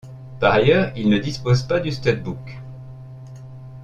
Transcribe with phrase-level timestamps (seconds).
[0.39, 2.57] Par ailleurs, il ne dispose pas de stud-book.